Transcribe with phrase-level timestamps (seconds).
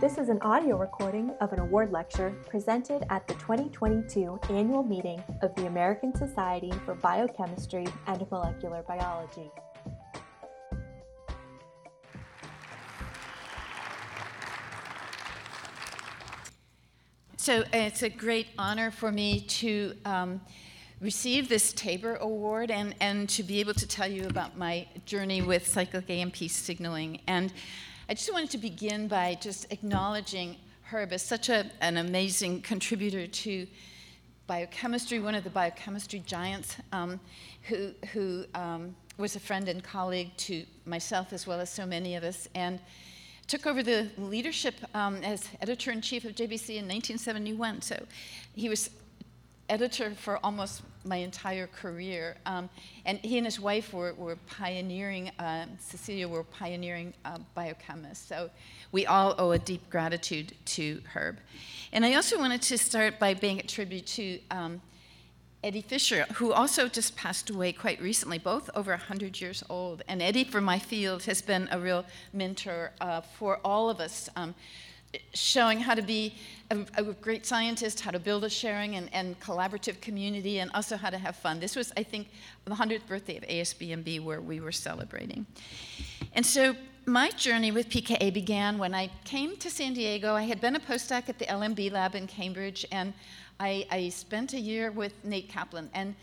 [0.00, 5.20] This is an audio recording of an award lecture presented at the 2022 annual meeting
[5.42, 9.50] of the American Society for Biochemistry and Molecular Biology.
[17.36, 20.40] So it's a great honor for me to um,
[21.00, 25.42] receive this Tabor Award and, and to be able to tell you about my journey
[25.42, 27.20] with cyclic AMP signaling.
[27.26, 27.52] And
[28.10, 33.26] I just wanted to begin by just acknowledging Herb as such a, an amazing contributor
[33.26, 33.66] to
[34.46, 37.20] biochemistry, one of the biochemistry giants, um,
[37.64, 42.16] who, who um, was a friend and colleague to myself as well as so many
[42.16, 42.80] of us, and
[43.46, 47.82] took over the leadership um, as editor in chief of JBC in 1971.
[47.82, 48.06] So
[48.54, 48.88] he was
[49.68, 52.36] editor for almost my entire career.
[52.46, 52.68] Um,
[53.04, 58.26] and he and his wife were, were pioneering, uh, Cecilia were pioneering uh, biochemists.
[58.26, 58.50] So
[58.92, 61.38] we all owe a deep gratitude to Herb.
[61.92, 64.80] And I also wanted to start by paying a tribute to um,
[65.64, 70.02] Eddie Fischer, who also just passed away quite recently, both over 100 years old.
[70.06, 74.28] And Eddie, for my field, has been a real mentor uh, for all of us.
[74.36, 74.54] Um,
[75.34, 76.34] showing how to be
[76.70, 80.96] a, a, great scientist, how to build a sharing and, and, collaborative community, and also
[80.96, 81.60] how to have fun.
[81.60, 82.28] This was, I think,
[82.66, 85.46] the 100th birthday of ASBMB where we were celebrating.
[86.34, 86.76] And so
[87.06, 90.34] my journey with PKA began when I came to San Diego.
[90.34, 93.14] I had been a postdoc at the LMB lab in Cambridge, and
[93.58, 95.88] I, I spent a year with Nate Kaplan.
[95.94, 96.14] And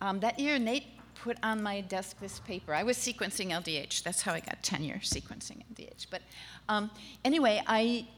[0.00, 2.74] um, that year, Nate put on my desk this paper.
[2.74, 4.02] I was sequencing LDH.
[4.02, 6.06] That's how I got tenure sequencing LDH.
[6.10, 6.22] But
[6.68, 6.90] um,
[7.24, 8.08] anyway, I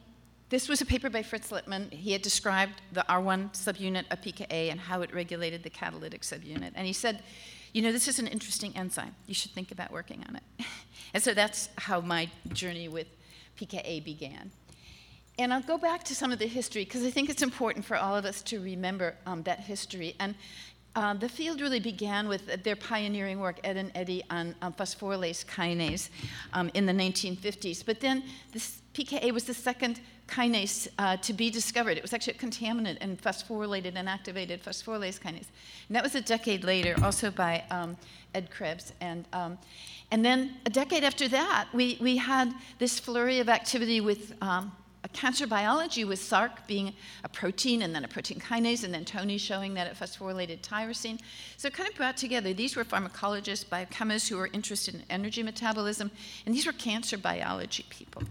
[0.50, 1.91] this was a paper by Fritz Lipmann.
[1.92, 6.73] He had described the R1 subunit of PKA and how it regulated the catalytic subunit.
[6.75, 7.23] And he said,
[7.73, 9.14] you know, this is an interesting enzyme.
[9.27, 10.67] You should think about working on it.
[11.14, 13.09] and so that's how my journey with
[13.58, 14.51] PKA began.
[15.39, 17.97] And I'll go back to some of the history because I think it's important for
[17.97, 20.14] all of us to remember um, that history.
[20.20, 20.36] And
[20.95, 25.45] uh, the field really began with their pioneering work, Ed and Eddie, on um, phosphorylase
[25.45, 26.11] kinase
[26.52, 27.85] um, in the 1950s.
[27.85, 31.96] But then this PKA was the second kinase uh, to be discovered.
[31.96, 35.48] It was actually a contaminant and phosphorylated and activated phosphorylase kinase.
[35.89, 37.96] And that was a decade later, also by um,
[38.35, 38.92] Ed Krebs.
[39.01, 39.58] And, um,
[40.11, 44.73] and then a decade after that, we, we had this flurry of activity with um,
[45.14, 46.92] cancer biology with SRC being
[47.23, 51.18] a protein and then a protein kinase, and then Tony showing that it phosphorylated tyrosine.
[51.56, 55.42] So it kind of brought together, these were pharmacologists, biochemists who were interested in energy
[55.42, 56.11] metabolism,
[56.45, 58.24] and these were cancer biology people.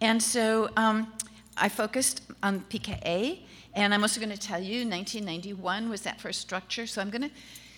[0.00, 1.12] And so um,
[1.56, 3.40] I focused on PKA,
[3.74, 6.86] and I'm also going to tell you 1991 was that first structure.
[6.86, 7.30] So I'm going to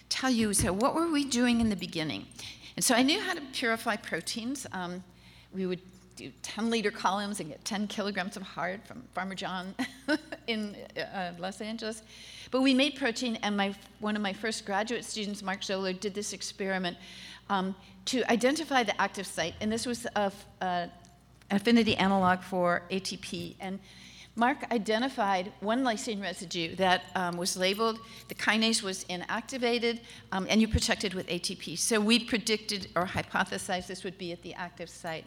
[0.09, 2.27] tell you so what were we doing in the beginning?
[2.77, 4.67] And so I knew how to purify proteins.
[4.73, 5.03] Um,
[5.53, 5.81] we would
[6.17, 9.75] do 10 liter columns and get 10 kilograms of heart from Farmer John
[10.47, 12.03] in uh, Los Angeles.
[12.51, 16.15] But we made protein, and my, one of my first graduate students, Mark Zoller, did
[16.15, 16.97] this experiment
[17.49, 17.75] um,
[18.07, 19.55] to identify the active site.
[19.61, 20.91] And this was a, a
[21.53, 23.55] affinity analog for ATP.
[23.61, 23.79] And
[24.35, 27.99] Mark identified one lysine residue that um, was labeled,
[28.29, 30.01] the kinase was inactivated,
[30.33, 31.79] um, and you protected with ATP.
[31.79, 35.27] So we predicted or hypothesized this would be at the active site.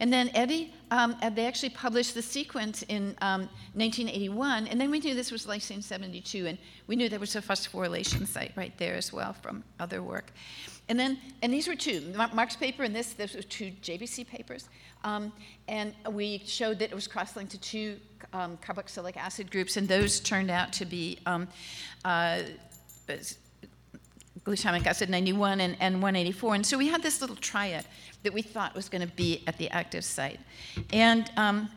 [0.00, 4.98] And then Eddie, um, they actually published the sequence in 1981, um, and then we
[4.98, 8.94] knew this was lysine 72, and we knew there was a phosphorylation site right there
[8.94, 10.32] as well from other work.
[10.88, 14.68] And then, and these were two, Mark's paper and this, this were two JBC papers.
[15.04, 15.32] Um,
[15.68, 17.96] and we showed that it was cross-linked to two
[18.32, 21.46] um, carboxylic acid groups, and those turned out to be um,
[22.04, 22.40] uh,
[24.44, 26.54] glutamic acid 91 and, and 184.
[26.54, 27.84] And so we had this little triad
[28.22, 30.40] that we thought was going to be at the active site.
[30.92, 31.68] And, um,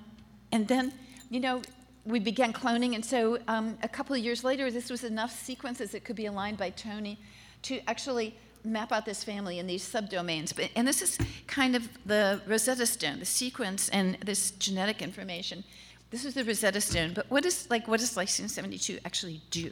[0.51, 0.93] and then,
[1.29, 1.61] you know,
[2.05, 5.91] we began cloning, and so um, a couple of years later, this was enough sequences
[5.91, 7.17] that could be aligned by Tony
[7.63, 8.35] to actually
[8.65, 10.55] map out this family in these subdomains.
[10.55, 11.17] But, and this is
[11.47, 15.63] kind of the Rosetta Stone, the sequence and this genetic information.
[16.11, 17.13] This is the Rosetta Stone.
[17.13, 19.71] But what is like what does lysine 72 actually do?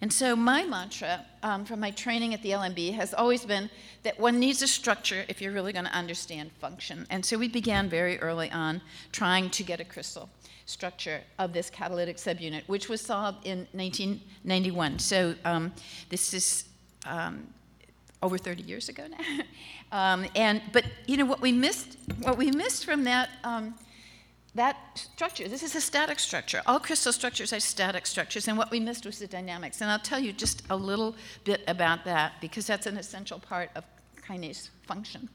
[0.00, 3.68] And so my mantra um, from my training at the LMB has always been
[4.04, 7.06] that one needs a structure if you're really going to understand function.
[7.10, 8.80] And so we began very early on
[9.10, 10.28] trying to get a crystal
[10.66, 14.98] structure of this catalytic subunit, which was solved in 1991.
[15.00, 15.72] So um,
[16.10, 16.64] this is
[17.04, 17.48] um,
[18.22, 19.42] over 30 years ago now.
[19.92, 23.74] um, and but you know what we missed, what we missed from that um,
[24.54, 25.48] that structure.
[25.48, 26.62] This is a static structure.
[26.66, 29.80] All crystal structures are static structures, and what we missed was the dynamics.
[29.80, 31.14] And I'll tell you just a little
[31.44, 33.84] bit about that because that's an essential part of
[34.26, 35.28] kinase function.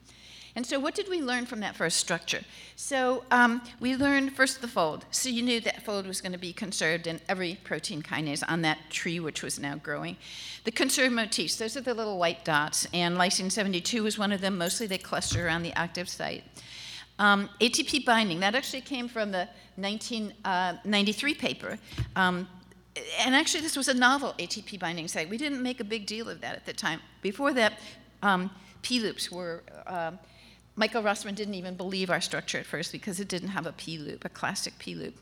[0.55, 2.41] And so, what did we learn from that first structure?
[2.75, 5.03] So, um, we learned first the fold.
[5.09, 8.61] So, you knew that fold was going to be conserved in every protein kinase on
[8.61, 10.15] that tree, which was now growing.
[10.63, 14.41] The conserved motifs, those are the little white dots, and lysine 72 was one of
[14.41, 14.57] them.
[14.57, 16.43] Mostly they cluster around the active site.
[17.19, 21.77] Um, ATP binding, that actually came from the 1993 uh, paper.
[22.15, 22.47] Um,
[23.19, 25.29] and actually, this was a novel ATP binding site.
[25.29, 26.99] We didn't make a big deal of that at the time.
[27.21, 27.79] Before that,
[28.21, 28.51] um,
[28.81, 29.63] P loops were.
[30.75, 33.99] Michael Rossmann didn't even believe our structure at first because it didn't have a P
[33.99, 35.13] loop, a classic P loop.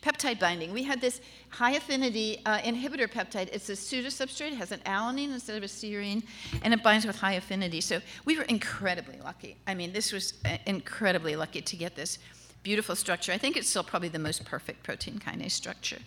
[0.00, 0.72] Peptide binding.
[0.72, 3.48] We had this high affinity uh, inhibitor peptide.
[3.52, 6.22] It's a pseudosubstrate, it has an alanine instead of a serine,
[6.62, 7.80] and it binds with high affinity.
[7.80, 9.56] So we were incredibly lucky.
[9.66, 12.18] I mean, this was uh, incredibly lucky to get this
[12.62, 13.32] beautiful structure.
[13.32, 15.98] I think it's still probably the most perfect protein kinase structure.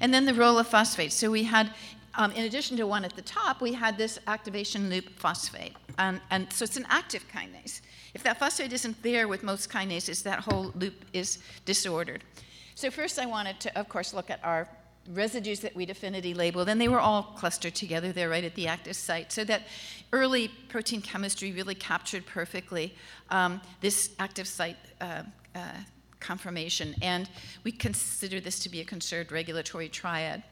[0.00, 1.12] And then the role of phosphate.
[1.12, 1.72] So we had,
[2.16, 5.74] um, in addition to one at the top, we had this activation loop phosphate.
[5.98, 7.80] And, and so it's an active kinase.
[8.14, 12.24] If that phosphate isn't there with most kinases, that whole loop is disordered.
[12.74, 14.68] So first I wanted to, of course, look at our
[15.12, 18.66] residues that we'd affinity labeled, and they were all clustered together there right at the
[18.66, 19.32] active site.
[19.32, 19.62] So that
[20.12, 22.94] early protein chemistry really captured perfectly
[23.30, 25.22] um, this active site uh,
[25.54, 25.60] uh,
[26.20, 27.28] conformation, and
[27.62, 30.42] we consider this to be a conserved regulatory triad.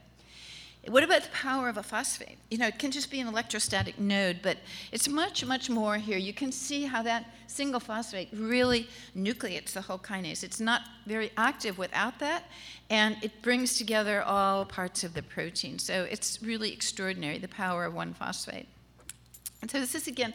[0.88, 2.36] What about the power of a phosphate?
[2.50, 4.58] You know, it can just be an electrostatic node, but
[4.92, 6.18] it's much, much more here.
[6.18, 10.44] You can see how that single phosphate really nucleates the whole kinase.
[10.44, 12.44] It's not very active without that,
[12.90, 15.78] and it brings together all parts of the protein.
[15.78, 18.68] So it's really extraordinary, the power of one phosphate.
[19.62, 20.34] And so this is, again,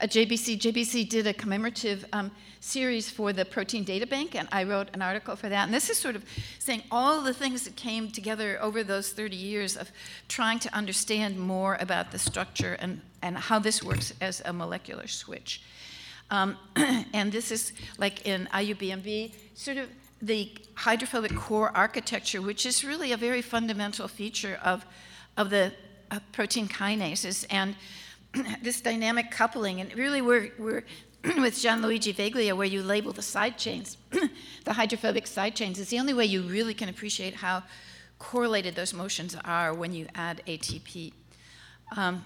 [0.00, 0.58] at JBC.
[0.58, 2.30] JBC did a commemorative um,
[2.60, 5.64] series for the Protein Data Bank, and I wrote an article for that.
[5.64, 6.24] And this is sort of
[6.58, 9.90] saying all the things that came together over those 30 years of
[10.28, 15.06] trying to understand more about the structure and, and how this works as a molecular
[15.06, 15.62] switch.
[16.30, 16.56] Um,
[17.12, 19.88] and this is like in IUBMB, sort of
[20.22, 24.86] the hydrophobic core architecture, which is really a very fundamental feature of,
[25.36, 25.72] of the
[26.10, 27.44] uh, protein kinases.
[27.50, 27.76] And
[28.62, 30.84] this dynamic coupling, and really we're, we're
[31.24, 33.96] with Gianluigi Veglia, where you label the side chains,
[34.64, 37.62] the hydrophobic side chains, is the only way you really can appreciate how
[38.18, 41.12] correlated those motions are when you add ATP.
[41.96, 42.24] Um,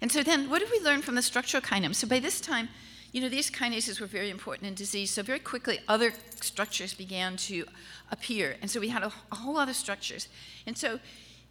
[0.00, 1.94] and so then, what did we learn from the structural kinome?
[1.94, 2.68] So by this time,
[3.12, 7.36] you know, these kinases were very important in disease, so very quickly other structures began
[7.36, 7.64] to
[8.10, 8.56] appear.
[8.60, 10.28] And so we had a, a whole lot of structures.
[10.66, 10.98] And so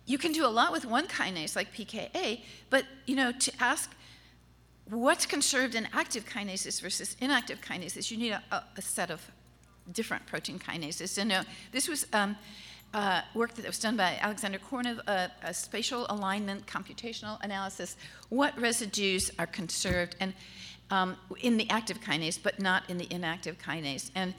[0.06, 3.92] you can do a lot with one kinase like PKA, but you know, to ask
[4.90, 9.22] what's conserved in active kinases versus inactive kinases, you need a, a set of
[9.92, 11.18] different protein kinases.
[11.18, 12.36] And this was um,
[12.94, 17.96] uh, work that was done by Alexander Kornev, a spatial alignment computational analysis.
[18.30, 20.34] What residues are conserved and
[20.92, 24.12] um, in the active kinase, but not in the inactive kinase?
[24.16, 24.34] And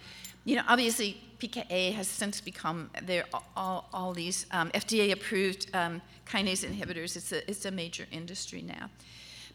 [0.45, 3.25] you know, obviously, PKA has since become there
[3.57, 7.17] all, all these um, FDA-approved um, kinase inhibitors.
[7.17, 8.89] It's a, it's a major industry now.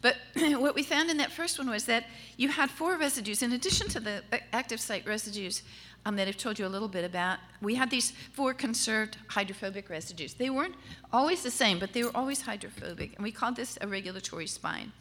[0.00, 2.04] But what we found in that first one was that
[2.36, 5.62] you had four residues, in addition to the uh, active site residues
[6.06, 7.38] um, that I've told you a little bit about.
[7.60, 10.34] We had these four conserved hydrophobic residues.
[10.34, 10.76] They weren't
[11.12, 14.92] always the same, but they were always hydrophobic, and we called this a regulatory spine.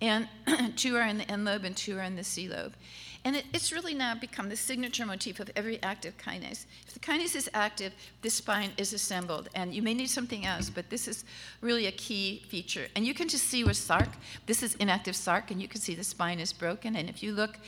[0.00, 0.28] And
[0.76, 2.74] two are in the N lobe and two are in the C lobe.
[3.24, 6.66] And it, it's really now become the signature motif of every active kinase.
[6.86, 9.48] If the kinase is active, this spine is assembled.
[9.54, 11.24] And you may need something else, but this is
[11.60, 12.86] really a key feature.
[12.94, 14.08] And you can just see with SRC,
[14.46, 16.96] this is inactive SRC, and you can see the spine is broken.
[16.96, 17.58] And if you look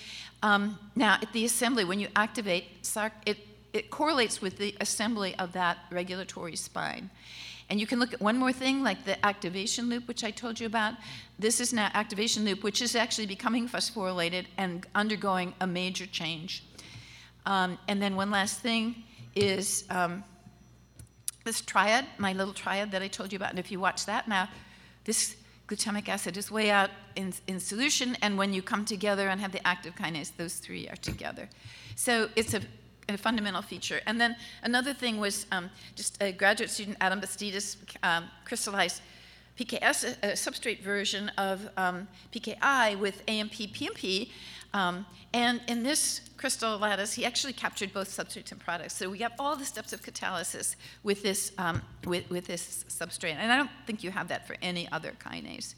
[0.42, 3.38] um, now at the assembly, when you activate SRC, it,
[3.72, 7.10] it correlates with the assembly of that regulatory spine.
[7.70, 10.58] And you can look at one more thing, like the activation loop, which I told
[10.58, 10.94] you about.
[11.38, 16.64] This is now activation loop, which is actually becoming phosphorylated and undergoing a major change.
[17.46, 19.04] Um, and then one last thing
[19.36, 20.24] is um,
[21.44, 23.50] this triad, my little triad that I told you about.
[23.50, 24.48] And if you watch that now,
[25.04, 25.36] this
[25.68, 29.52] glutamic acid is way out in, in solution, and when you come together and have
[29.52, 31.48] the active kinase, those three are together.
[31.94, 32.60] So it's a
[33.14, 34.00] a fundamental feature.
[34.06, 39.02] And then another thing was um, just a graduate student, Adam Bastidas, um, crystallized
[39.58, 44.30] PKS, a, a substrate version of um, PKI with AMP PNP.
[44.72, 48.94] Um, and in this crystal lattice, he actually captured both substrates and products.
[48.94, 53.34] So we got all the steps of catalysis with this, um, with, with this substrate.
[53.34, 55.74] And I don't think you have that for any other kinase.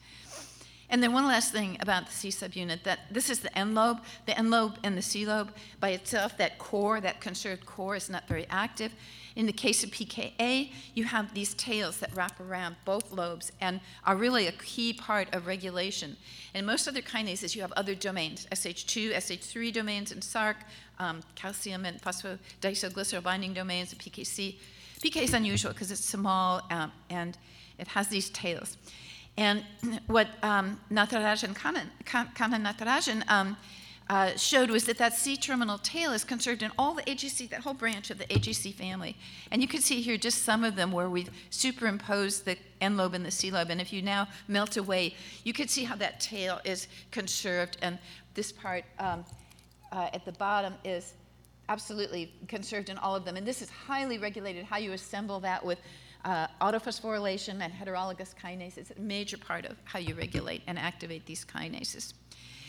[0.92, 4.02] And then one last thing about the C subunit that this is the N lobe.
[4.26, 8.10] The N lobe and the C lobe by itself, that core, that conserved core, is
[8.10, 8.92] not very active.
[9.34, 13.80] In the case of PKA, you have these tails that wrap around both lobes and
[14.04, 16.14] are really a key part of regulation.
[16.54, 20.56] In most other kinases, you have other domains, SH2, SH3 domains in SRC,
[20.98, 24.56] um, calcium and phosphodisoglycerol binding domains, PKC.
[25.02, 27.38] PK is unusual because it's small um, and
[27.78, 28.76] it has these tails.
[29.36, 29.64] And
[30.06, 33.56] what um, Natarajan, Kannan, Kannan Natarajan um,
[34.10, 37.60] uh, showed was that that C terminal tail is conserved in all the AGC, that
[37.60, 39.16] whole branch of the AGC family.
[39.50, 43.14] And you can see here just some of them where we've superimposed the N lobe
[43.14, 43.70] and the C lobe.
[43.70, 47.78] And if you now melt away, you can see how that tail is conserved.
[47.80, 47.98] And
[48.34, 49.24] this part um,
[49.92, 51.14] uh, at the bottom is
[51.68, 53.36] absolutely conserved in all of them.
[53.36, 55.78] And this is highly regulated how you assemble that with
[56.24, 58.78] uh, autophosphorylation and heterologous kinases.
[58.78, 62.14] It's a major part of how you regulate and activate these kinases.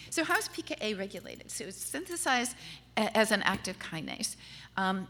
[0.10, 1.50] So, how is PKA regulated?
[1.50, 2.56] So, it's synthesized
[2.98, 4.36] a- as an active kinase.
[4.78, 5.08] Um,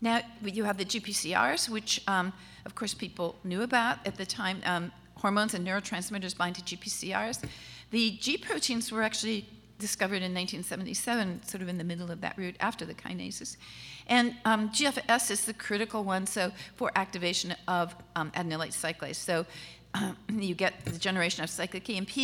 [0.00, 2.32] now, you have the GPCRs, which, um,
[2.64, 4.60] of course, people knew about at the time.
[4.64, 7.44] Um, hormones and neurotransmitters bind to GPCRs.
[7.90, 9.46] The G proteins were actually
[9.80, 13.56] discovered in 1977, sort of in the middle of that route after the kinases.
[14.06, 19.16] And um, GFS is the critical one, so for activation of um, adenylate cyclase.
[19.16, 19.46] So
[19.94, 22.16] um, you get the generation of cyclic AMP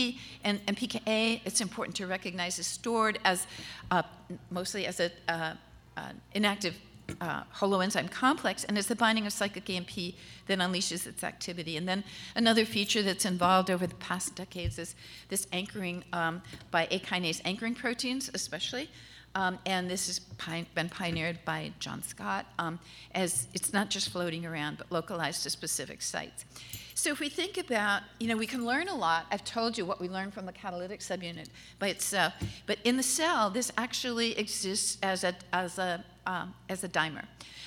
[0.45, 1.41] and, and PKA.
[1.45, 3.47] It's important to recognize is stored as
[3.91, 4.03] uh,
[4.51, 5.55] mostly as an uh,
[5.97, 6.77] uh, inactive
[7.21, 10.15] uh, holoenzyme complex, and it's the binding of cyclic AMP
[10.47, 11.77] that unleashes its activity.
[11.77, 14.95] And then another feature that's involved over the past decades is
[15.29, 18.89] this anchoring um, by A kinase anchoring proteins, especially.
[19.35, 22.79] Um, and this has pi- been pioneered by John Scott, um,
[23.15, 26.47] as it's not just floating around, but localized to specific sites.
[26.95, 29.27] So if we think about, you know, we can learn a lot.
[29.31, 31.49] I've told you what we learned from the catalytic subunit
[31.79, 32.33] by itself,
[32.65, 37.25] but in the cell, this actually exists as a as a um, as a dimer.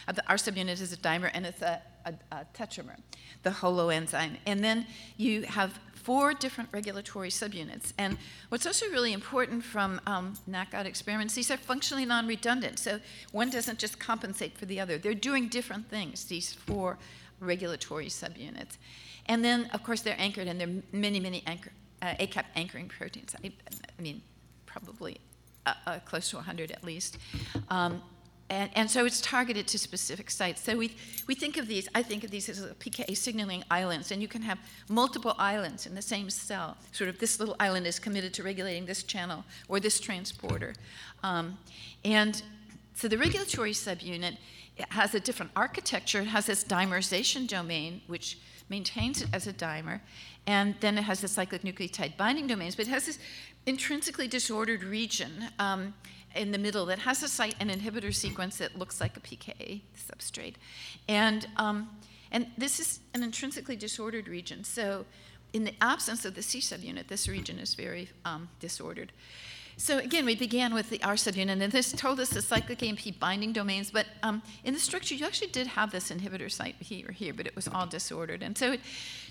[0.07, 2.97] Uh, R subunit is a dimer, and it's a, a, a tetramer,
[3.43, 4.37] the holoenzyme.
[4.45, 4.85] And then
[5.17, 7.93] you have four different regulatory subunits.
[7.97, 8.17] And
[8.49, 12.79] what's also really important from um, knockout experiments, these are functionally non redundant.
[12.79, 12.99] So
[13.31, 14.97] one doesn't just compensate for the other.
[14.97, 16.97] They're doing different things, these four
[17.39, 18.77] regulatory subunits.
[19.27, 22.87] And then, of course, they're anchored, and there are many, many anchor, uh, AKAP anchoring
[22.87, 23.35] proteins.
[23.43, 23.51] I,
[23.97, 24.21] I mean,
[24.65, 25.19] probably
[25.65, 27.17] uh, uh, close to 100 at least.
[27.69, 28.01] Um,
[28.49, 30.63] and, and, so it's targeted to specific sites.
[30.63, 30.95] So we,
[31.27, 34.41] we think of these, I think of these as PKA signaling islands, and you can
[34.41, 34.57] have
[34.89, 36.77] multiple islands in the same cell.
[36.91, 40.73] Sort of this little island is committed to regulating this channel or this transporter.
[41.23, 41.57] Um,
[42.03, 42.41] and
[42.95, 44.37] so the regulatory subunit
[44.89, 46.21] has a different architecture.
[46.21, 48.39] It has this dimerization domain, which
[48.69, 49.99] maintains it as a dimer,
[50.47, 53.19] and then it has the cyclic nucleotide binding domains, but it has this
[53.65, 55.45] intrinsically disordered region.
[55.59, 55.93] Um,
[56.39, 59.81] in the middle that has a site and inhibitor sequence that looks like a PKA
[59.95, 60.55] substrate.
[61.07, 61.89] And, um,
[62.31, 64.63] and this is an intrinsically disordered region.
[64.63, 65.05] So,
[65.51, 69.11] in the absence of the C subunit, this region is very um, disordered.
[69.77, 73.17] So again, we began with the R subunit, and this told us the cyclic AMP
[73.19, 77.11] binding domains, but um, in the structure, you actually did have this inhibitor site here
[77.11, 78.43] here, but it was all disordered.
[78.43, 78.81] And so it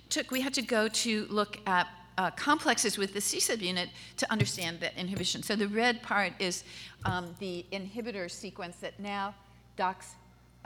[0.09, 1.87] took, we had to go to look at
[2.19, 5.43] uh, complexes with the C subunit to understand that inhibition.
[5.43, 6.65] So the red part is
[7.05, 9.35] um, the inhibitor sequence that now
[9.77, 10.17] docks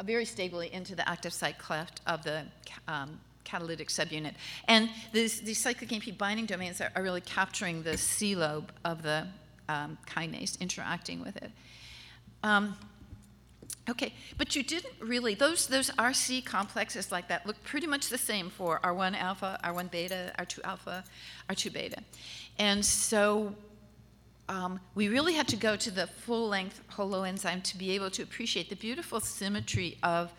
[0.03, 2.43] very stably into the active site cleft of the
[2.89, 4.35] um, catalytic subunit.
[4.67, 9.27] And these, cyclic AMP binding domains are, are, really capturing the C lobe of the
[9.69, 11.51] um, kinase, interacting with it.
[12.43, 12.77] Um,
[13.89, 18.19] Okay, but you didn't really, those, those RC complexes like that look pretty much the
[18.19, 21.05] same for R1 alpha, R1 beta, R2 alpha,
[21.49, 21.97] R2 beta.
[22.59, 23.55] And so
[24.49, 28.23] um, we really had to go to the full length holoenzyme to be able to
[28.23, 30.33] appreciate the beautiful symmetry of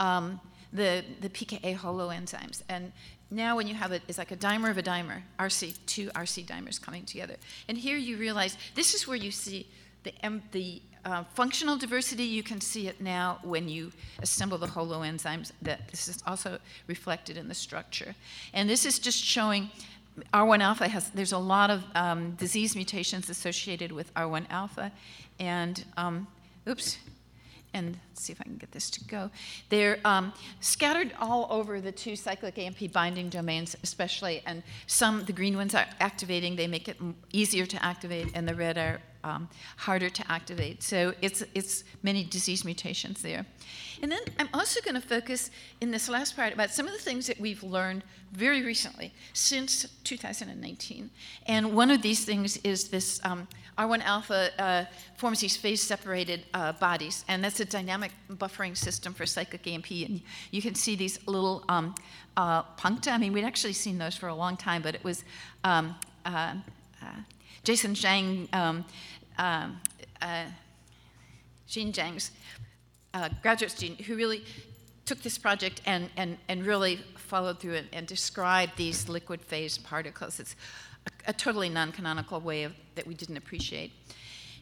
[0.00, 0.40] um,
[0.72, 2.62] the, the PKA holoenzymes.
[2.68, 2.92] And
[3.30, 6.46] now when you have it, it's like a dimer of a dimer, RC, two RC
[6.46, 7.34] dimers coming together.
[7.68, 9.66] And here you realize this is where you see
[10.04, 10.12] the,
[10.52, 15.88] the uh, functional diversity, you can see it now when you assemble the holoenzymes, that
[15.88, 18.14] this is also reflected in the structure.
[18.52, 19.70] And this is just showing
[20.34, 24.92] R1 alpha has, there's a lot of um, disease mutations associated with R1 alpha.
[25.38, 26.26] And, um,
[26.68, 26.98] oops,
[27.74, 29.30] and see if I can get this to go.
[29.68, 35.32] They're um, scattered all over the two cyclic AMP binding domains, especially, and some, the
[35.32, 36.96] green ones are activating, they make it
[37.32, 40.82] easier to activate, and the red are um, harder to activate.
[40.82, 43.44] So it's, it's many disease mutations there.
[44.02, 46.98] And then I'm also going to focus in this last part about some of the
[46.98, 51.10] things that we've learned very recently, since 2019.
[51.46, 53.48] And one of these things is this um,
[53.78, 54.84] R1 alpha uh,
[55.16, 59.90] forms these phase separated uh, bodies, and that's a dynamic buffering system for cyclic AMP.
[59.90, 60.20] And
[60.50, 61.94] you can see these little um,
[62.36, 63.12] uh, puncta.
[63.12, 65.22] I mean, we'd actually seen those for a long time, but it was
[65.62, 65.94] um,
[66.26, 66.54] uh,
[67.00, 67.06] uh,
[67.62, 68.84] Jason Zhang, um,
[69.38, 69.68] uh,
[71.68, 72.32] Zhang's
[73.42, 74.44] graduate student, who really
[75.04, 79.78] took this project and, and, and really followed through it and described these liquid phase
[79.78, 80.40] particles.
[80.40, 80.56] It's
[81.28, 83.92] a totally non canonical way of, that we didn't appreciate.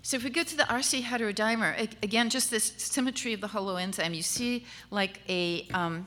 [0.03, 4.15] So if we go to the RC heterodimer, again, just this symmetry of the holoenzyme,
[4.15, 6.07] you see like a um,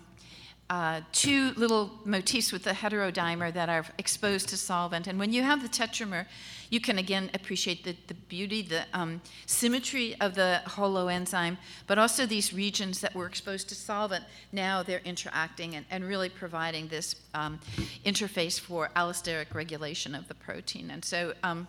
[0.69, 5.07] uh, two little motifs with the heterodimer that are exposed to solvent.
[5.07, 6.25] And when you have the tetramer,
[6.69, 11.57] you can again appreciate the, the beauty, the um, symmetry of the holoenzyme,
[11.87, 14.23] but also these regions that were exposed to solvent.
[14.51, 17.59] Now they're interacting and, and really providing this um,
[18.05, 20.91] interface for allosteric regulation of the protein.
[20.91, 21.67] And so um,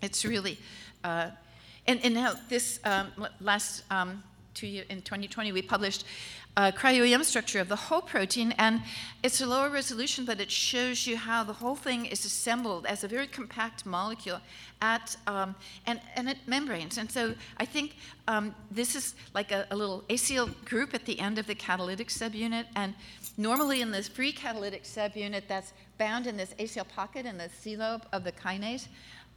[0.00, 0.58] it's really,
[1.04, 1.30] uh,
[1.86, 3.08] and, and now this um,
[3.40, 4.22] last um,
[4.54, 6.04] two in 2020, we published
[6.58, 8.82] a cryo-EM structure of the whole protein, and
[9.22, 13.04] it's a lower resolution, but it shows you how the whole thing is assembled as
[13.04, 14.40] a very compact molecule
[14.82, 15.54] at um,
[15.86, 16.98] and, and at membranes.
[16.98, 17.94] And so I think
[18.26, 22.08] um, this is like a, a, little acyl group at the end of the catalytic
[22.08, 22.92] subunit, and
[23.36, 27.76] normally in this free catalytic subunit, that's bound in this acyl pocket in the C
[27.76, 28.88] lobe of the kinase.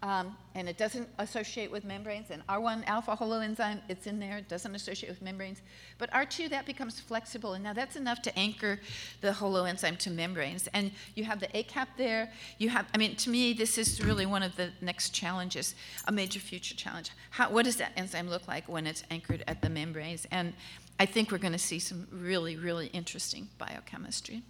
[0.04, 2.32] Um, and it doesn't associate with membranes.
[2.32, 5.62] And R1 alpha holoenzyme, it's in there, it doesn't associate with membranes.
[6.00, 8.80] But R2, that becomes flexible, and now that's enough to anchor
[9.22, 10.68] the holoenzyme to membranes.
[10.74, 12.32] And you have the AKAP there.
[12.58, 15.76] You have, I mean, to me, this is really one of the next challenges,
[16.08, 17.12] a major future challenge.
[17.30, 20.26] How, what does that enzyme look like when it's anchored at the membranes?
[20.32, 20.54] And
[21.00, 24.42] I think we're going to see some really, really interesting biochemistry.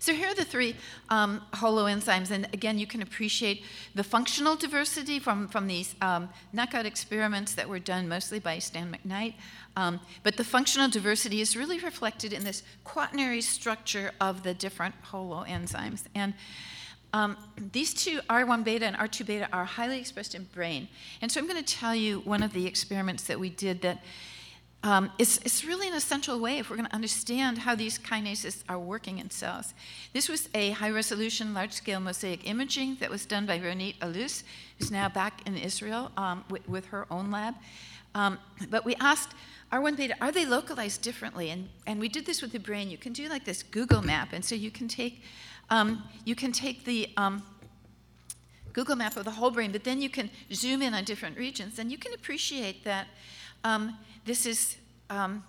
[0.00, 0.76] So here are the three
[1.10, 3.62] um, holoenzymes, and again, you can appreciate
[3.94, 8.90] the functional diversity from, from these um, knockout experiments that were done mostly by Stan
[8.90, 9.34] McKnight.
[9.76, 14.94] Um, but the functional diversity is really reflected in this quaternary structure of the different
[15.12, 16.04] holoenzymes.
[16.14, 16.32] And
[17.12, 17.36] um,
[17.72, 20.88] these two, R1 beta and R2 beta, are highly expressed in brain.
[21.20, 24.02] And so I'm going to tell you one of the experiments that we did that
[24.82, 28.64] um, it's, it's really an essential way if we're going to understand how these kinases
[28.66, 29.74] are working in cells.
[30.14, 34.42] This was a high resolution, large scale mosaic imaging that was done by Ronit Ilouz,
[34.78, 37.56] who's now back in Israel um, with, with, her own lab.
[38.14, 38.38] Um,
[38.70, 39.34] but we asked
[39.70, 41.50] R1 beta, are they localized differently?
[41.50, 42.90] And, and we did this with the brain.
[42.90, 44.32] You can do like this Google map.
[44.32, 45.22] And so you can take,
[45.68, 47.42] um, you can take the um,
[48.72, 51.78] Google map of the whole brain, but then you can zoom in on different regions.
[51.78, 53.08] And you can appreciate that
[53.64, 54.76] um, this is,
[55.08, 55.42] um,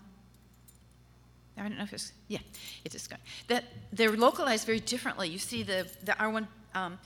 [1.57, 2.39] I don't know if it's, yeah,
[2.85, 3.21] it is going.
[3.47, 5.29] That they're localized very differently.
[5.29, 6.97] You see the, the R1 um,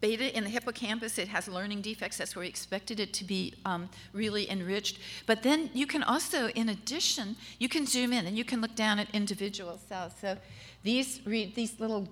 [0.00, 2.18] beta in the hippocampus, it has learning defects.
[2.18, 4.98] That's where we expected it to be um, really enriched.
[5.26, 8.74] But then you can also, in addition, you can zoom in and you can look
[8.74, 10.12] down at individual cells.
[10.20, 10.36] So
[10.82, 12.08] these, these little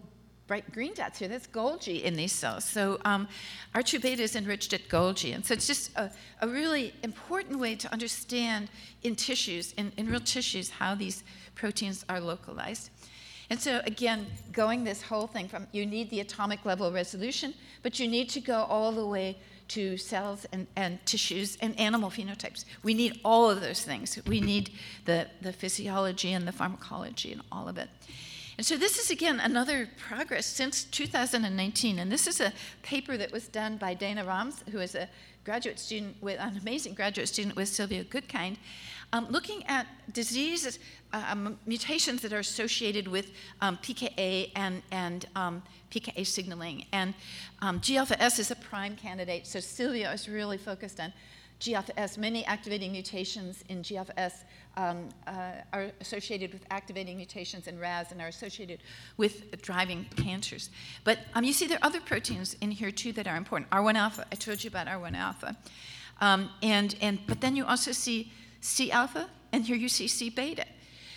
[0.53, 2.63] bright green dots here, that's Golgi in these cells.
[2.63, 3.27] So um,
[3.75, 5.35] R2 beta is enriched at Golgi.
[5.35, 6.11] And so it's just a,
[6.43, 8.69] a really important way to understand
[9.03, 12.91] in tissues, in, in real tissues, how these proteins are localized.
[13.49, 17.99] And so, again, going this whole thing from you need the atomic level resolution, but
[17.99, 19.39] you need to go all the way
[19.69, 22.67] to cells and, and tissues and animal phenotypes.
[22.83, 24.19] We need all of those things.
[24.27, 24.73] We need
[25.07, 27.89] the, the physiology and the pharmacology and all of it.
[28.63, 31.99] And so this is again another progress since 2019.
[31.99, 32.53] And this is a
[32.85, 35.09] paper that was done by Dana Rams, who is a
[35.43, 38.59] graduate student with an amazing graduate student with Silvio Gutkind,
[39.13, 40.79] um, looking at diseases,
[41.13, 46.87] um, mutations that are associated with um, PKA and, and um, PKA signaling.
[46.93, 47.15] And
[47.63, 49.45] um, G alpha S is a prime candidate.
[49.45, 51.13] So Silvio is really focused on
[51.63, 52.19] G alpha S.
[52.19, 54.43] Many activating mutations in G alpha S
[54.77, 58.81] um, uh, are associated with activating mutations in RAS and are associated
[59.17, 60.71] with driving cancers.
[61.05, 63.71] But um, you see there are other proteins in here too that are important.
[63.71, 65.57] R1 alpha, I told you about R1 alpha.
[66.21, 70.31] Um, and, and, but then you also see C alpha, and here you see C
[70.31, 70.67] beta.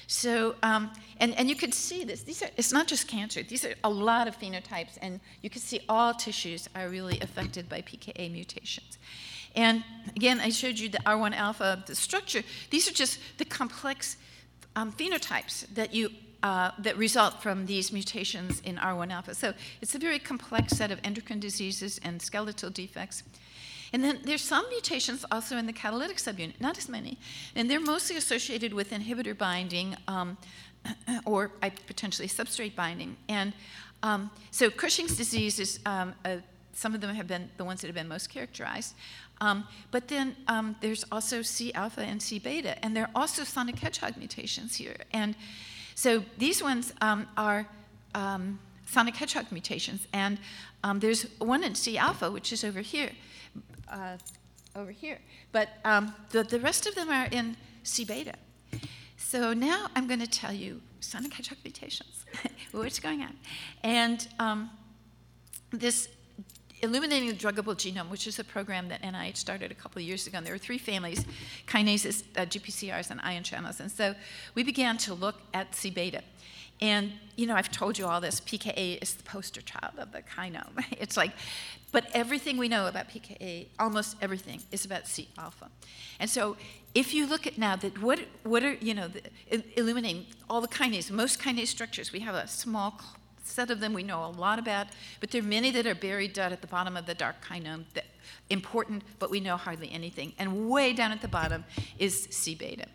[0.05, 2.21] So, um, and, and you can see this.
[2.21, 3.41] These are, it's not just cancer.
[3.41, 7.67] These are a lot of phenotypes, and you can see all tissues are really affected
[7.67, 8.99] by PKA mutations.
[9.55, 9.83] And
[10.15, 12.43] again, I showed you the R1 alpha, the structure.
[12.69, 14.17] These are just the complex
[14.75, 16.09] um, phenotypes that you
[16.43, 19.33] uh, that result from these mutations in R1 alpha.
[19.33, 23.23] So it's a very complex set of endocrine diseases and skeletal defects.
[23.91, 27.17] And then there's some mutations also in the catalytic subunit, not as many,
[27.55, 30.37] and they're mostly associated with inhibitor binding um,
[31.25, 31.49] or
[31.87, 33.15] potentially substrate binding.
[33.27, 33.53] And
[34.03, 36.41] um, so Cushing's disease is um, a,
[36.73, 38.93] some of them have been the ones that have been most characterized.
[39.41, 43.43] Um, but then um, there's also C alpha and C beta, and there are also
[43.43, 44.95] sonic hedgehog mutations here.
[45.11, 45.35] And
[45.93, 47.67] so these ones um, are
[48.13, 50.37] um, sonic hedgehog mutations, and
[50.83, 53.11] um, there's one in C alpha, which is over here,
[53.89, 54.17] uh,
[54.75, 55.19] over here.
[55.51, 58.35] But um, the, the rest of them are in C beta.
[59.17, 62.25] So now I'm going to tell you sonic hedgehog mutations,
[62.71, 63.35] what's going on.
[63.83, 64.27] And
[65.71, 66.07] this
[66.85, 70.27] Illuminating the Druggable Genome, which is a program that NIH started a couple of years
[70.27, 70.37] ago.
[70.37, 71.25] And there were three families
[71.67, 73.79] kinases, uh, GPCRs, and ion channels.
[73.79, 74.13] And so
[74.53, 76.21] we began to look at C beta.
[76.81, 78.39] And, you know, I've told you all this.
[78.39, 80.83] PKA is the poster child of the kinome.
[80.99, 81.31] It's like,
[81.91, 85.71] but everything we know about PKA, almost everything, is about C alpha.
[86.19, 86.55] And so
[86.93, 89.21] if you look at now that what, what are, you know, the,
[89.75, 93.01] illuminating all the kinase, most kinase structures, we have a small
[93.45, 94.87] set of them we know a lot about,
[95.19, 97.85] but there are many that are buried down at the bottom of the dark kinome
[97.93, 98.05] that
[98.49, 100.33] important, but we know hardly anything.
[100.37, 101.63] And way down at the bottom
[101.97, 102.85] is C beta.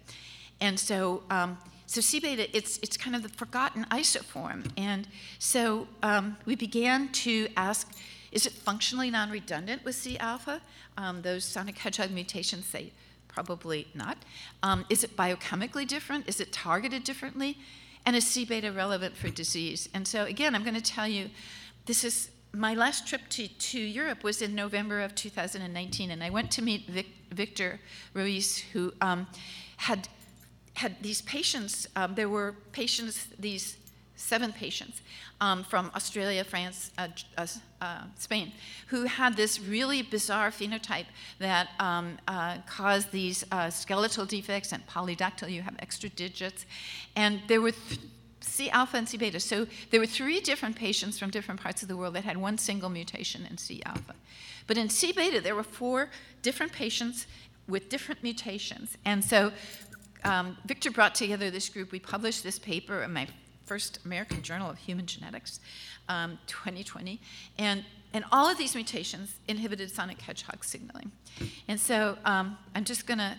[0.60, 4.70] And so, um, so C beta, it's, it's kind of the forgotten isoform.
[4.76, 5.08] And
[5.38, 7.90] so um, we began to ask
[8.32, 10.60] is it functionally non redundant with C alpha?
[10.96, 12.92] Um, those sonic hedgehog mutations say
[13.26, 14.18] probably not.
[14.62, 16.28] Um, is it biochemically different?
[16.28, 17.58] Is it targeted differently?
[18.06, 19.88] And is C beta relevant for disease?
[19.94, 21.30] And so, again, I'm going to tell you
[21.86, 26.30] this is my last trip to, to Europe was in November of 2019, and I
[26.30, 27.80] went to meet Vic, Victor
[28.12, 29.26] Ruiz, who um,
[29.76, 30.08] had
[30.74, 31.86] had these patients.
[31.94, 33.76] Um, there were patients, these
[34.20, 35.00] seven patients
[35.40, 37.46] um, from Australia, France, uh, uh,
[37.80, 38.52] uh, Spain,
[38.88, 41.06] who had this really bizarre phenotype
[41.38, 46.66] that um, uh, caused these uh, skeletal defects and polydactyl, you have extra digits.
[47.16, 48.00] And there were th-
[48.42, 49.40] C alpha and C beta.
[49.40, 52.58] So there were three different patients from different parts of the world that had one
[52.58, 54.14] single mutation in C alpha.
[54.66, 56.10] But in C beta, there were four
[56.42, 57.26] different patients
[57.68, 58.96] with different mutations.
[59.04, 59.52] And so
[60.24, 61.92] um, Victor brought together this group.
[61.92, 63.26] We published this paper in my
[63.70, 65.60] first American Journal of Human Genetics,
[66.08, 67.20] um, 2020.
[67.56, 71.12] And, and all of these mutations inhibited sonic hedgehog signaling.
[71.68, 73.36] And so um, I'm just going to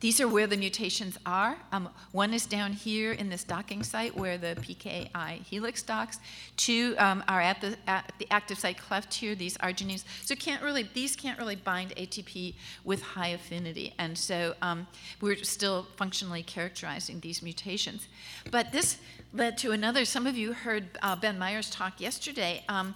[0.00, 1.56] these are where the mutations are.
[1.72, 6.20] Um, one is down here in this docking site where the PKI helix docks.
[6.58, 10.04] Two um, are at the, at the active site cleft here, these arginines.
[10.22, 13.94] So can't really, these can't really bind ATP with high affinity.
[13.98, 14.86] And so um,
[15.22, 18.06] we're still functionally characterizing these mutations.
[18.50, 18.98] But this
[19.32, 22.64] led to another, some of you heard uh, Ben Myers talk yesterday.
[22.68, 22.94] Um,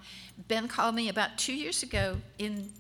[0.48, 2.70] ben called me about two years ago in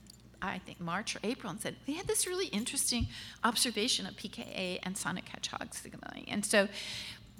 [0.42, 3.08] I think March or April, and said, We had this really interesting
[3.44, 6.24] observation of PKA and sonic hedgehog signaling.
[6.28, 6.68] And so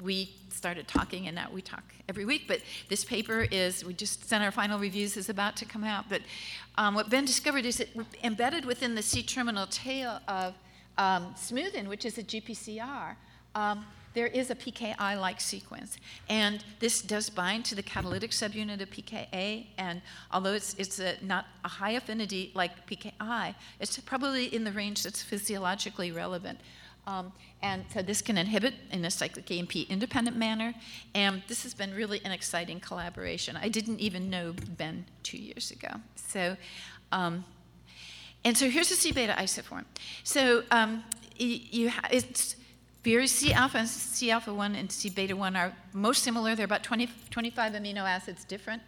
[0.03, 2.44] we started talking, and now we talk every week.
[2.46, 6.07] But this paper is, we just sent our final reviews, is about to come out.
[6.09, 6.23] But
[6.77, 7.88] um, what Ben discovered is that
[8.23, 10.55] embedded within the C terminal tail of
[10.99, 13.16] um, Smoothened, which is a GPCR,
[13.55, 15.96] um, there is a PKI-like sequence.
[16.29, 21.16] And this does bind to the catalytic subunit of PKA, and although it's, it's a,
[21.23, 26.59] not a high affinity like PKI, it's probably in the range that's physiologically relevant.
[27.07, 30.75] Um, and so this can inhibit in a cyclic AMP independent manner.
[31.14, 33.57] And this has been really an exciting collaboration.
[33.57, 35.88] I didn't even know Ben two years ago.
[36.14, 36.57] So,
[37.11, 37.44] um,
[38.44, 39.85] and so here's the C beta isoform.
[40.25, 41.05] So um,
[41.37, 42.57] you ha- it's
[43.05, 46.55] C alpha and C alpha 1 and C beta 1 are most similar.
[46.55, 48.83] They're about 20, 25 amino acids different.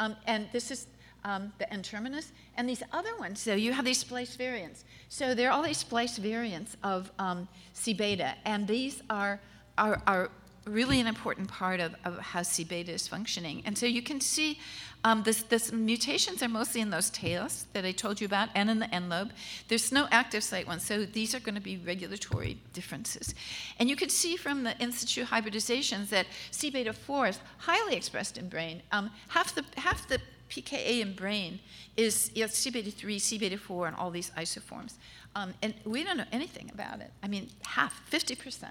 [0.00, 0.86] Um, and this is
[1.24, 2.32] um, the N terminus.
[2.56, 4.84] And these other ones, so you have these splice variants.
[5.08, 8.34] So there are all these splice variants of um, C beta.
[8.44, 9.40] And these are,
[9.76, 10.30] are, are
[10.64, 13.62] really an important part of, of how C beta is functioning.
[13.66, 14.58] And so you can see
[15.04, 18.68] um, this, this, mutations are mostly in those tails that I told you about and
[18.68, 19.30] in the N lobe.
[19.68, 23.34] There's no active site ones, so these are going to be regulatory differences.
[23.78, 27.94] And you can see from the in situ hybridizations that C beta 4 is highly
[27.94, 28.82] expressed in brain.
[28.90, 31.60] Um, half, the, half the PKA in brain
[31.96, 34.94] is you know, C beta 3, C beta 4, and all these isoforms.
[35.36, 37.12] Um, and we don't know anything about it.
[37.22, 38.64] I mean, half, 50%.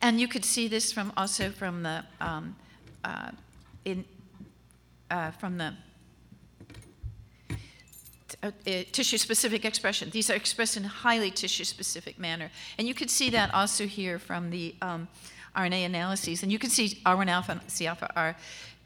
[0.00, 2.56] And you could see this from also from the um,
[3.04, 3.32] uh,
[3.84, 4.04] in
[5.10, 5.74] uh, from the
[8.42, 8.50] uh,
[8.92, 10.10] tissue-specific expression.
[10.10, 14.18] These are expressed in a highly tissue-specific manner, and you can see that also here
[14.18, 15.08] from the um,
[15.56, 16.42] RNA analyses.
[16.42, 18.36] And you can see R1 alpha and C alpha are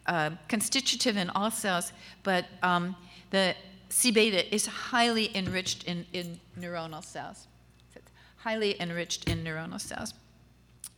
[0.07, 2.97] uh, constitutive in all cells, but um,
[3.31, 3.55] the
[3.89, 7.47] C beta is highly enriched in, in neuronal cells.
[7.95, 10.15] It's highly enriched in neuronal cells.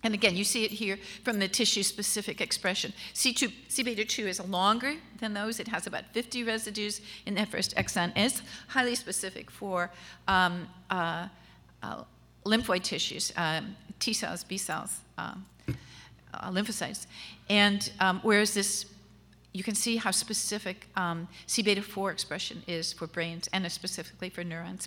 [0.05, 2.93] And again, you see it here from the tissue specific expression.
[3.15, 5.59] C2, C beta 2 is longer than those.
[5.59, 8.13] It has about 50 residues in the first exon.
[8.15, 9.91] And it's highly specific for
[10.29, 11.29] um, uh,
[11.83, 12.05] uh,
[12.45, 15.47] lymphoid tissues, um, T cells, B cells, um,
[16.35, 17.07] uh, lymphocytes.
[17.49, 18.85] And um, whereas this,
[19.55, 24.29] you can see how specific um, C beta 4 expression is for brains and specifically
[24.29, 24.87] for neurons.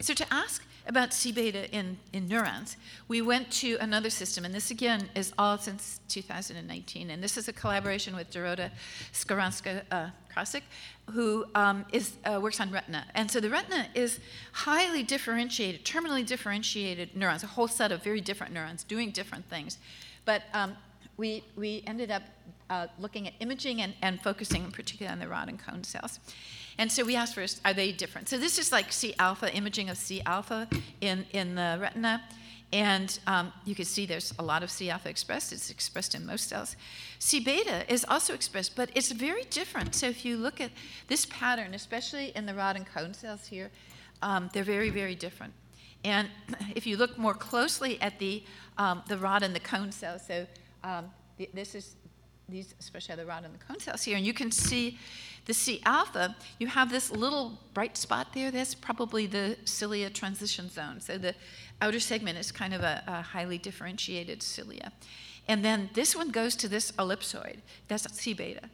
[0.00, 2.76] So to ask, about C beta in, in neurons,
[3.08, 7.10] we went to another system, and this again is all since 2019.
[7.10, 8.70] And this is a collaboration with Dorota
[9.12, 10.62] Skowronska uh, Krawczyk,
[11.10, 13.06] who um, is, uh, works on retina.
[13.14, 14.20] And so the retina is
[14.52, 19.78] highly differentiated, terminally differentiated neurons, a whole set of very different neurons doing different things.
[20.24, 20.76] But um,
[21.16, 22.22] we, we ended up
[22.70, 26.18] uh, looking at imaging and, and focusing particularly on the rod and cone cells.
[26.78, 28.28] And so we asked first, are they different?
[28.28, 30.68] So this is like C alpha, imaging of C alpha
[31.00, 32.22] in, in the retina.
[32.72, 35.52] And um, you can see there's a lot of C alpha expressed.
[35.52, 36.74] It's expressed in most cells.
[37.18, 39.94] C beta is also expressed, but it's very different.
[39.94, 40.70] So if you look at
[41.08, 43.70] this pattern, especially in the rod and cone cells here,
[44.22, 45.52] um, they're very, very different.
[46.04, 46.28] And
[46.74, 48.42] if you look more closely at the,
[48.78, 50.46] um, the rod and the cone cells, so
[50.84, 51.96] um, the, this is
[52.48, 54.98] these, especially the rod and the cone cells here, and you can see
[55.46, 58.50] the C alpha, you have this little bright spot there.
[58.50, 61.00] That's probably the cilia transition zone.
[61.00, 61.34] So the
[61.80, 64.92] outer segment is kind of a, a highly differentiated cilia.
[65.48, 67.58] And then this one goes to this ellipsoid.
[67.88, 68.70] That's C beta.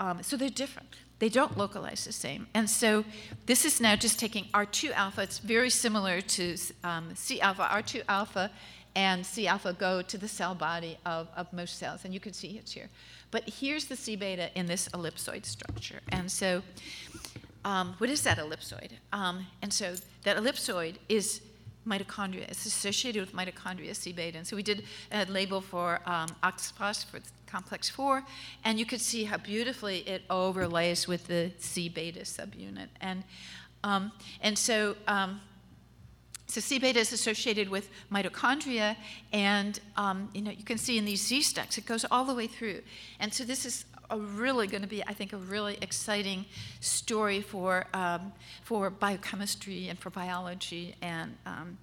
[0.00, 0.96] Um, so they're different.
[1.18, 2.48] They don't localize the same.
[2.52, 3.04] And so
[3.46, 5.22] this is now just taking R2 alpha.
[5.22, 7.62] It's very similar to um, C alpha.
[7.62, 8.50] R2 alpha
[8.94, 12.04] and C alpha go to the cell body of, of most cells.
[12.04, 12.88] And you can see it's here.
[13.30, 16.00] But here's the C beta in this ellipsoid structure.
[16.10, 16.62] And so,
[17.64, 18.90] um, what is that ellipsoid?
[19.12, 21.40] Um, and so, that ellipsoid is
[21.86, 22.48] mitochondria.
[22.48, 24.36] It's associated with mitochondria C beta.
[24.36, 28.22] And so, we did a label for um, for complex 4,
[28.64, 32.88] and you could see how beautifully it overlays with the C beta subunit.
[33.00, 33.24] And,
[33.84, 35.40] um, and so, um,
[36.52, 38.94] so C beta is associated with mitochondria,
[39.32, 42.34] and um, you know you can see in these Z stacks it goes all the
[42.34, 42.82] way through.
[43.18, 46.44] And so this is really going to be, I think, a really exciting
[46.80, 48.34] story for um,
[48.64, 51.78] for biochemistry and for biology and um,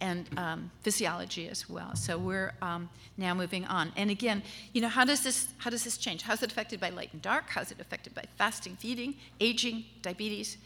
[0.00, 1.94] and um, physiology as well.
[1.94, 3.92] So we're um, now moving on.
[3.98, 6.22] And again, you know, how does this how does this change?
[6.22, 7.50] How's it affected by light and dark?
[7.50, 10.56] How's it affected by fasting, feeding, aging, diabetes?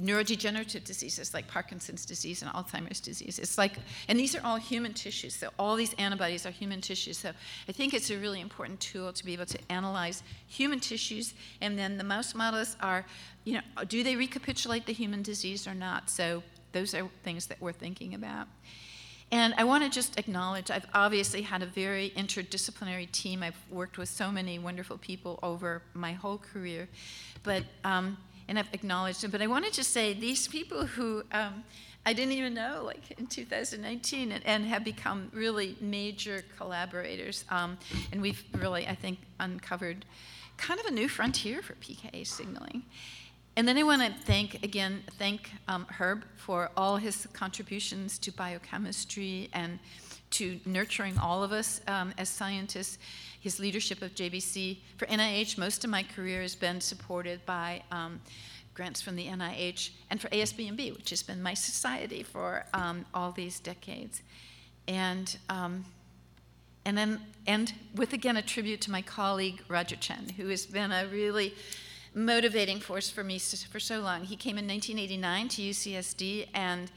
[0.00, 3.38] Neurodegenerative diseases like Parkinson's disease and Alzheimer's disease.
[3.38, 3.72] It's like,
[4.08, 7.18] and these are all human tissues, so all these antibodies are human tissues.
[7.18, 7.32] So
[7.68, 11.78] I think it's a really important tool to be able to analyze human tissues, and
[11.78, 13.06] then the mouse models are,
[13.44, 16.10] you know, do they recapitulate the human disease or not?
[16.10, 18.48] So those are things that we're thinking about.
[19.32, 23.42] And I want to just acknowledge I've obviously had a very interdisciplinary team.
[23.42, 26.88] I've worked with so many wonderful people over my whole career.
[27.42, 29.30] But um, and I've acknowledged them.
[29.30, 31.64] But I wanted to say these people who um,
[32.06, 37.44] I didn't even know, like in 2019, and, and have become really major collaborators.
[37.50, 37.78] Um,
[38.12, 40.04] and we've really, I think, uncovered
[40.56, 42.84] kind of a new frontier for PKA signaling.
[43.58, 48.30] And then I want to thank, again, thank um, Herb for all his contributions to
[48.30, 49.78] biochemistry and
[50.32, 52.98] to nurturing all of us um, as scientists
[53.40, 54.78] his leadership of JBC.
[54.98, 58.20] For NIH, most of my career has been supported by um,
[58.74, 63.32] grants from the NIH and for ASBMB, which has been my society for um, all
[63.32, 64.20] these decades.
[64.86, 65.86] And, um,
[66.84, 70.92] and then, and with again a tribute to my colleague Roger Tsien, who has been
[70.92, 71.54] a really
[72.16, 74.24] motivating force for me for so long.
[74.24, 76.90] He came in 1989 to UCSD and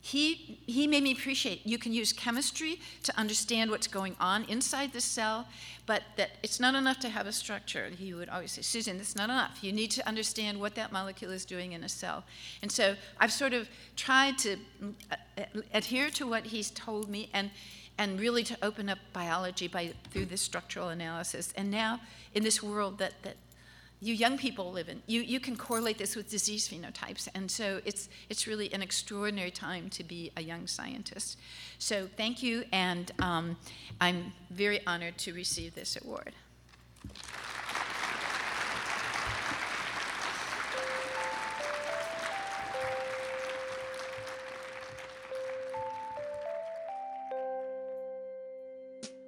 [0.00, 4.92] he, he made me appreciate you can use chemistry to understand what's going on inside
[4.92, 5.48] the cell,
[5.86, 7.88] but that it's not enough to have a structure.
[7.88, 9.58] He would always say, Susan, it's not enough.
[9.62, 12.24] You need to understand what that molecule is doing in a cell.
[12.62, 14.56] And so I've sort of tried to
[15.10, 17.50] uh, adhere to what he's told me and,
[17.98, 21.52] and really to open up biology by, through this structural analysis.
[21.56, 22.00] And now,
[22.34, 23.36] in this world that, that
[24.02, 25.00] you young people live in.
[25.06, 27.28] You, you can correlate this with disease phenotypes.
[27.36, 31.38] And so it's, it's really an extraordinary time to be a young scientist.
[31.78, 33.56] So thank you, and um,
[34.00, 36.32] I'm very honored to receive this award.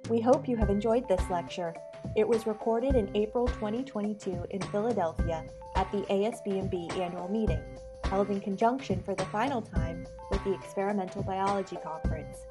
[0.09, 1.73] We hope you have enjoyed this lecture.
[2.15, 5.43] It was recorded in April 2022 in Philadelphia
[5.75, 7.63] at the ASBMB annual meeting,
[8.03, 12.45] held in conjunction for the final time with the Experimental Biology Conference.